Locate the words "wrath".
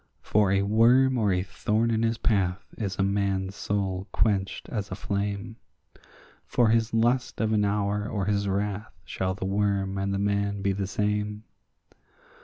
8.47-8.91